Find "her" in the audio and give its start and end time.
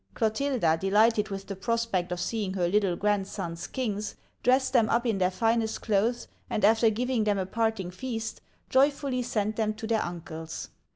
2.55-2.67